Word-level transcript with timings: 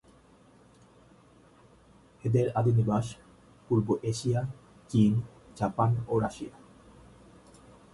এদের 2.23 2.47
আদি 2.55 2.71
নিবাস 2.71 3.05
পূর্ব 3.67 3.87
এশিয়া, 4.03 4.41
চীন, 4.89 5.13
জাপান 5.55 5.91
ও 6.07 6.13
রাশিয়া। 6.19 6.53